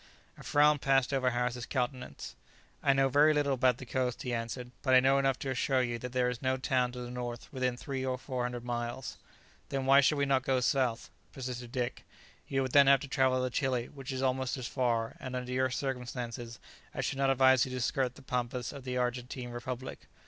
[0.35, 2.35] A frown passed over Harris's countenance.
[2.81, 5.83] "I know very little about the coast," he answered; "but I know enough to assure
[5.83, 9.17] you that there is no town to the north within 300 or 400 miles."
[9.69, 12.03] "Then why should we not go south?" persisted Dick.
[12.47, 15.51] "You would then have to travel to Chili, which is almost as far; and, under
[15.51, 16.57] your circumstances,
[16.95, 20.07] I should not advise you to skirt the pampas of the Argentine Republic.